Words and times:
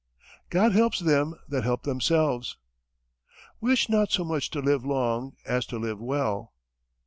God 0.49 0.71
helps 0.71 0.97
them 0.97 1.35
that 1.47 1.63
help 1.63 1.83
themselves. 1.83 2.57
Wish 3.59 3.87
not 3.87 4.11
so 4.11 4.23
much 4.23 4.49
to 4.49 4.59
live 4.59 4.83
long 4.83 5.35
as 5.45 5.67
to 5.67 5.77
live 5.77 5.99
well. 6.01 6.53